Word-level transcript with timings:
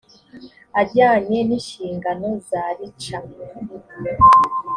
ajyanye 0.81 1.37
n 1.47 1.49
inshingano 1.57 2.29
za 2.49 2.63
rica 2.77 3.19